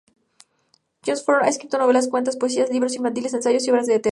[1.05, 4.09] Jon Fosse ha escrito novelas, cuentos, poesía, libros infantiles, ensayos y obras de teatro.